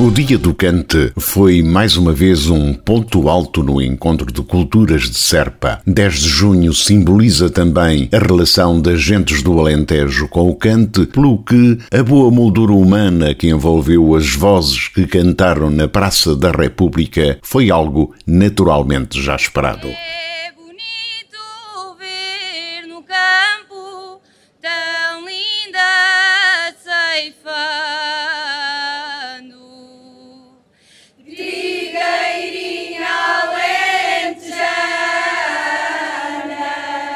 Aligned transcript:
O 0.00 0.12
Dia 0.12 0.38
do 0.38 0.54
Cante 0.54 1.12
foi 1.18 1.60
mais 1.60 1.96
uma 1.96 2.12
vez 2.12 2.48
um 2.48 2.72
ponto 2.72 3.28
alto 3.28 3.64
no 3.64 3.82
encontro 3.82 4.32
de 4.32 4.40
culturas 4.42 5.10
de 5.10 5.18
Serpa. 5.18 5.80
10 5.84 6.14
de 6.20 6.28
junho 6.28 6.72
simboliza 6.72 7.50
também 7.50 8.08
a 8.12 8.18
relação 8.18 8.80
das 8.80 9.00
gentes 9.00 9.42
do 9.42 9.58
Alentejo 9.58 10.28
com 10.28 10.48
o 10.48 10.54
cante, 10.54 11.04
pelo 11.04 11.38
que 11.38 11.78
a 11.92 12.00
boa 12.04 12.30
moldura 12.30 12.74
humana 12.74 13.34
que 13.34 13.48
envolveu 13.48 14.14
as 14.14 14.32
vozes 14.36 14.86
que 14.86 15.04
cantaram 15.04 15.68
na 15.68 15.88
Praça 15.88 16.36
da 16.36 16.52
República 16.52 17.36
foi 17.42 17.68
algo 17.68 18.14
naturalmente 18.24 19.20
já 19.20 19.34
esperado. 19.34 19.88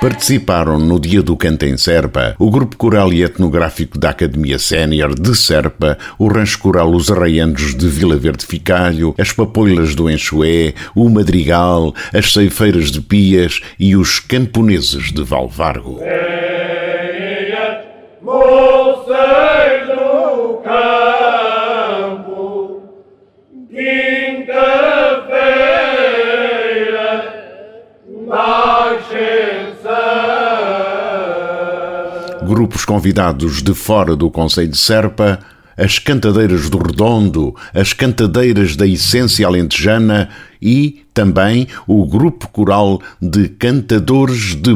Participaram 0.00 0.78
no 0.78 1.00
Dia 1.00 1.24
do 1.24 1.36
Canto 1.36 1.64
em 1.64 1.76
Serpa 1.76 2.36
o 2.38 2.48
Grupo 2.52 2.76
Coral 2.76 3.12
e 3.12 3.24
Etnográfico 3.24 3.98
da 3.98 4.10
Academia 4.10 4.56
Sénior 4.56 5.12
de 5.12 5.36
Serpa, 5.36 5.98
o 6.16 6.28
Rancho 6.28 6.60
Coral 6.60 6.88
Os 6.92 7.10
Arraiandos 7.10 7.74
de 7.74 7.88
Vila 7.88 8.16
Verde 8.16 8.46
Ficalho, 8.46 9.12
as 9.18 9.32
Papoilas 9.32 9.96
do 9.96 10.08
Enxoé, 10.08 10.72
o 10.94 11.08
Madrigal, 11.08 11.92
as 12.14 12.32
Ceifeiras 12.32 12.92
de 12.92 13.00
Pias 13.00 13.60
e 13.76 13.96
os 13.96 14.20
Camponeses 14.20 15.10
de 15.10 15.24
Valvargo. 15.24 15.98
Grupos 32.58 32.84
convidados 32.84 33.62
de 33.62 33.72
fora 33.72 34.16
do 34.16 34.28
Conselho 34.28 34.66
de 34.66 34.76
Serpa, 34.76 35.38
as 35.76 36.00
cantadeiras 36.00 36.68
do 36.68 36.78
Redondo, 36.78 37.54
as 37.72 37.92
cantadeiras 37.92 38.74
da 38.74 38.84
Essência 38.84 39.46
Alentejana 39.46 40.28
e 40.60 41.04
também 41.14 41.68
o 41.86 42.04
grupo 42.04 42.48
coral 42.48 43.00
de 43.22 43.48
cantadores 43.48 44.56
de 44.56 44.74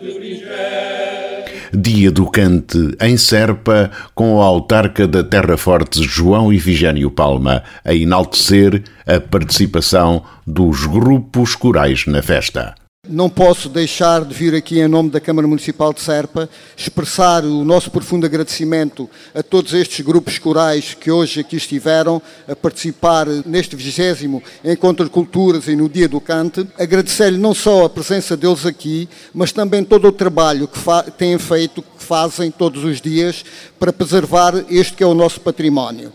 Bringel. 0.00 1.44
Dia 1.72 2.10
do 2.10 2.30
Cante 2.30 2.96
em 3.00 3.16
Serpa, 3.16 3.90
com 4.14 4.36
o 4.36 4.40
autarca 4.40 5.08
da 5.08 5.24
Terra 5.24 5.56
Forte 5.56 6.02
João 6.02 6.52
Ifigênio 6.52 7.10
Palma 7.10 7.64
a 7.84 7.92
enaltecer 7.94 8.82
a 9.06 9.20
participação 9.20 10.22
dos 10.46 10.86
grupos 10.86 11.54
corais 11.54 12.06
na 12.06 12.22
festa. 12.22 12.74
Não 13.06 13.28
posso 13.28 13.68
deixar 13.68 14.24
de 14.24 14.32
vir 14.32 14.54
aqui 14.54 14.80
em 14.80 14.88
nome 14.88 15.10
da 15.10 15.20
Câmara 15.20 15.46
Municipal 15.46 15.92
de 15.92 16.00
Serpa 16.00 16.48
expressar 16.74 17.44
o 17.44 17.62
nosso 17.62 17.90
profundo 17.90 18.24
agradecimento 18.24 19.10
a 19.34 19.42
todos 19.42 19.74
estes 19.74 20.00
grupos 20.00 20.38
corais 20.38 20.94
que 20.94 21.10
hoje 21.10 21.40
aqui 21.40 21.56
estiveram 21.56 22.22
a 22.48 22.56
participar 22.56 23.26
neste 23.44 23.76
vigésimo 23.76 24.42
Encontro 24.64 25.04
de 25.04 25.10
Culturas 25.10 25.68
e 25.68 25.76
no 25.76 25.86
Dia 25.86 26.08
do 26.08 26.18
Cante. 26.18 26.66
Agradecer-lhe 26.78 27.36
não 27.36 27.52
só 27.52 27.84
a 27.84 27.90
presença 27.90 28.38
deles 28.38 28.64
aqui, 28.64 29.06
mas 29.34 29.52
também 29.52 29.84
todo 29.84 30.08
o 30.08 30.12
trabalho 30.12 30.66
que 30.66 30.80
têm 31.10 31.38
feito, 31.38 31.82
que 31.82 32.02
fazem 32.02 32.50
todos 32.50 32.84
os 32.84 33.02
dias 33.02 33.44
para 33.78 33.92
preservar 33.92 34.64
este 34.70 34.94
que 34.94 35.04
é 35.04 35.06
o 35.06 35.12
nosso 35.12 35.42
património. 35.42 36.10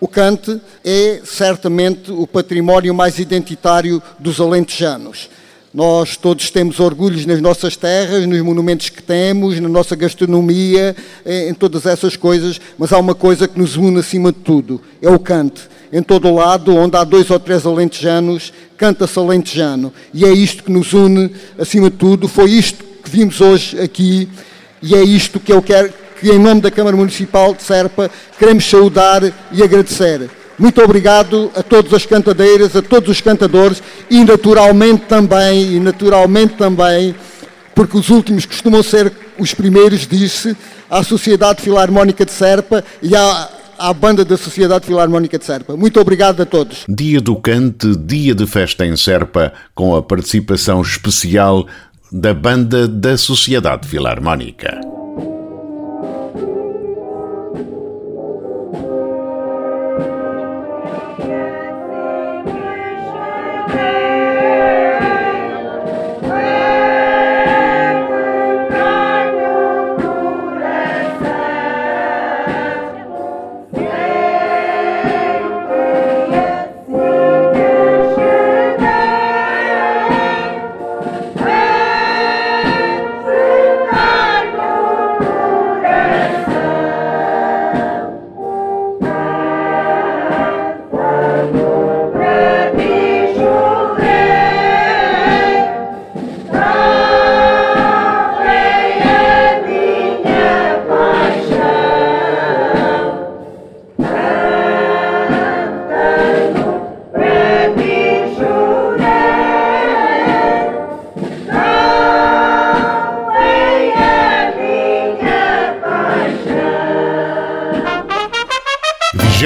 O 0.00 0.08
cante 0.08 0.58
é 0.82 1.20
certamente 1.26 2.10
o 2.10 2.26
património 2.26 2.94
mais 2.94 3.18
identitário 3.18 4.02
dos 4.18 4.40
alentejanos 4.40 5.28
nós 5.76 6.16
todos 6.16 6.50
temos 6.50 6.80
orgulhos 6.80 7.26
nas 7.26 7.38
nossas 7.38 7.76
terras, 7.76 8.24
nos 8.24 8.40
monumentos 8.40 8.88
que 8.88 9.02
temos, 9.02 9.60
na 9.60 9.68
nossa 9.68 9.94
gastronomia, 9.94 10.96
em 11.26 11.52
todas 11.52 11.84
essas 11.84 12.16
coisas, 12.16 12.58
mas 12.78 12.94
há 12.94 12.98
uma 12.98 13.14
coisa 13.14 13.46
que 13.46 13.58
nos 13.58 13.76
une 13.76 13.98
acima 13.98 14.32
de 14.32 14.38
tudo, 14.38 14.80
é 15.02 15.10
o 15.10 15.18
cante. 15.18 15.60
Em 15.92 16.02
todo 16.02 16.28
o 16.28 16.34
lado, 16.34 16.74
onde 16.74 16.96
há 16.96 17.04
dois 17.04 17.28
ou 17.30 17.38
três 17.38 17.66
alentejanos, 17.66 18.54
canta-se 18.78 19.18
alentejano. 19.18 19.92
E 20.14 20.24
é 20.24 20.32
isto 20.32 20.64
que 20.64 20.72
nos 20.72 20.94
une 20.94 21.30
acima 21.58 21.90
de 21.90 21.96
tudo, 21.98 22.26
foi 22.26 22.52
isto 22.52 22.82
que 23.04 23.10
vimos 23.10 23.38
hoje 23.42 23.78
aqui, 23.78 24.30
e 24.82 24.94
é 24.94 25.02
isto 25.04 25.38
que 25.38 25.52
eu 25.52 25.60
quero, 25.60 25.92
que 26.18 26.30
em 26.30 26.38
nome 26.38 26.62
da 26.62 26.70
Câmara 26.70 26.96
Municipal 26.96 27.54
de 27.54 27.62
Serpa, 27.62 28.10
queremos 28.38 28.64
saudar 28.64 29.22
e 29.52 29.62
agradecer. 29.62 30.30
Muito 30.58 30.82
obrigado 30.82 31.50
a 31.54 31.62
todas 31.62 31.92
as 31.92 32.06
cantadeiras, 32.06 32.74
a 32.74 32.82
todos 32.82 33.10
os 33.10 33.20
cantadores 33.20 33.82
e 34.10 34.24
naturalmente 34.24 35.04
também, 35.06 35.74
e 35.74 35.80
naturalmente 35.80 36.54
também, 36.54 37.14
porque 37.74 37.96
os 37.96 38.08
últimos 38.08 38.46
costumam 38.46 38.82
ser 38.82 39.12
os 39.38 39.52
primeiros, 39.52 40.06
disse, 40.06 40.56
à 40.90 41.02
Sociedade 41.02 41.60
Filarmónica 41.60 42.24
de 42.24 42.32
Serpa 42.32 42.82
e 43.02 43.14
à, 43.14 43.50
à 43.78 43.92
banda 43.92 44.24
da 44.24 44.36
Sociedade 44.36 44.86
Filarmónica 44.86 45.38
de 45.38 45.44
Serpa. 45.44 45.76
Muito 45.76 46.00
obrigado 46.00 46.40
a 46.40 46.46
todos. 46.46 46.84
Dia 46.88 47.20
do 47.20 47.36
Cante, 47.36 47.94
dia 47.94 48.34
de 48.34 48.46
festa 48.46 48.86
em 48.86 48.96
Serpa, 48.96 49.52
com 49.74 49.94
a 49.94 50.02
participação 50.02 50.80
especial 50.80 51.66
da 52.10 52.32
banda 52.32 52.88
da 52.88 53.18
Sociedade 53.18 53.86
Filarmónica. 53.86 54.95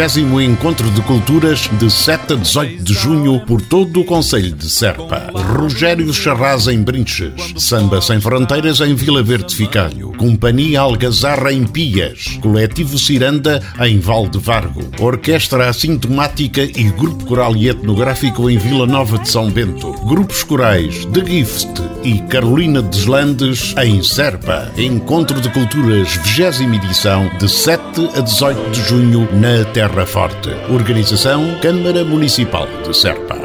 20 0.09 0.43
Encontro 0.43 0.91
de 0.93 1.03
Culturas 1.03 1.69
de 1.79 1.91
7 1.91 2.33
a 2.33 2.37
18 2.37 2.83
de 2.83 2.95
junho 2.95 3.39
por 3.41 3.61
todo 3.61 4.01
o 4.01 4.05
Conselho 4.05 4.53
de 4.53 4.69
Serpa. 4.71 5.31
Rogério 5.35 6.11
Charraz 6.15 6.69
em 6.69 6.83
Brinches, 6.83 7.35
Samba 7.59 8.01
Sem 8.01 8.19
Fronteiras 8.19 8.81
em 8.81 8.95
Vila 8.95 9.23
Verde 9.23 9.55
Ficalho, 9.55 10.13
Companhia 10.17 10.81
Algazarra 10.81 11.53
em 11.53 11.67
Pias, 11.67 12.39
Coletivo 12.41 12.99
Ciranda 12.99 13.63
em 13.81 14.01
Valde 14.01 14.39
Vargo, 14.39 14.91
Orquestra 14.99 15.69
Assintomática 15.69 16.63
e 16.63 16.85
Grupo 16.85 17.27
Coral 17.27 17.55
e 17.55 17.69
Etnográfico 17.69 18.49
em 18.49 18.57
Vila 18.57 18.87
Nova 18.87 19.19
de 19.19 19.29
São 19.29 19.51
Bento, 19.51 19.93
Grupos 20.07 20.43
Corais 20.43 21.05
The 21.13 21.27
Gift 21.27 21.83
e 22.03 22.21
Carolina 22.23 22.83
Deslandes 22.83 23.75
em 23.77 24.03
Serpa. 24.03 24.71
Encontro 24.77 25.41
de 25.41 25.51
Culturas 25.51 26.17
20 26.17 26.77
edição 26.77 27.31
de 27.39 27.49
7 27.49 27.83
a 28.17 28.21
18 28.21 28.71
de 28.71 28.83
junho 28.83 29.29
na 29.33 29.65
Terra 29.73 30.07
Forte. 30.07 30.51
Organização 30.71 31.59
Câmara 31.61 32.05
Municipal 32.05 32.67
de 32.87 32.97
Serpa. 32.97 33.37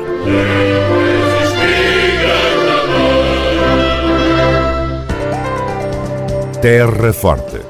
Terra 6.61 7.13
Forte. 7.13 7.61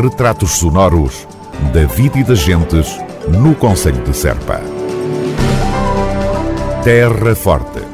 Retratos 0.00 0.52
sonoros 0.52 1.26
da 1.72 1.84
vida 1.86 2.18
e 2.18 2.24
das 2.24 2.40
gentes 2.40 2.98
no 3.28 3.54
Conselho 3.54 4.02
de 4.04 4.14
Serpa. 4.14 4.60
Terra 6.84 7.34
Forte. 7.34 7.93